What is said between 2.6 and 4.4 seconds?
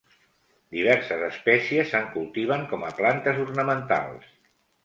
com a plantes ornamentals.